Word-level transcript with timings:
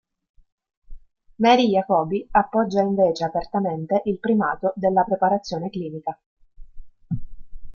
Mary 1.35 1.69
Jacobi 1.69 2.27
appoggia 2.31 2.81
invece 2.81 3.23
apertamente 3.23 4.01
il 4.05 4.17
primato 4.17 4.73
della 4.75 5.03
preparazione 5.03 5.69
clinica. 5.69 6.19